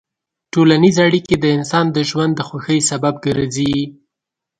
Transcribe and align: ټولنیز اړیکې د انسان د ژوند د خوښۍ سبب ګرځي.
ټولنیز 0.53 0.95
اړیکې 1.05 1.35
د 1.39 1.45
انسان 1.57 1.85
د 1.91 1.97
ژوند 2.09 2.31
د 2.35 2.41
خوښۍ 2.49 2.79
سبب 2.89 3.15
ګرځي. 3.25 3.73